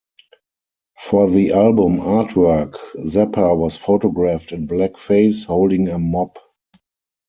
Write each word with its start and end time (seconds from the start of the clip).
For 0.97 1.29
the 1.29 1.51
album 1.51 1.99
artwork, 1.99 2.73
Zappa 3.07 3.55
was 3.55 3.77
photographed 3.77 4.51
in 4.51 4.65
blackface, 4.65 5.45
holding 5.45 5.89
a 5.89 5.99
mop. 5.99 6.39